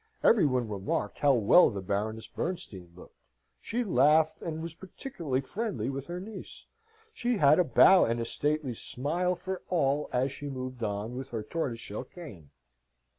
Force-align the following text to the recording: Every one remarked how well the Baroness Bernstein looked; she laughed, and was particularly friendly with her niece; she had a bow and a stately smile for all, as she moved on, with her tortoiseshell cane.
Every 0.23 0.47
one 0.47 0.67
remarked 0.67 1.19
how 1.19 1.35
well 1.35 1.69
the 1.69 1.79
Baroness 1.83 2.27
Bernstein 2.27 2.91
looked; 2.95 3.19
she 3.61 3.83
laughed, 3.83 4.41
and 4.41 4.59
was 4.63 4.73
particularly 4.73 5.41
friendly 5.41 5.91
with 5.91 6.07
her 6.07 6.19
niece; 6.19 6.65
she 7.13 7.37
had 7.37 7.59
a 7.59 7.63
bow 7.63 8.05
and 8.05 8.19
a 8.19 8.25
stately 8.25 8.73
smile 8.73 9.35
for 9.35 9.61
all, 9.69 10.09
as 10.11 10.31
she 10.31 10.49
moved 10.49 10.81
on, 10.81 11.15
with 11.15 11.29
her 11.29 11.43
tortoiseshell 11.43 12.05
cane. 12.05 12.49